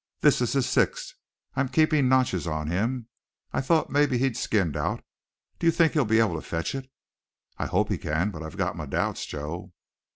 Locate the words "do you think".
5.59-5.93